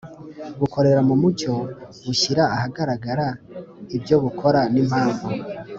bukorera 0.59 0.99
mu 1.07 1.15
mucyo 1.21 1.53
bushyira 2.05 2.43
ahagaragara 2.55 3.25
ibyo 3.95 4.15
bukora 4.23 4.59
n'impamvu 4.73 5.27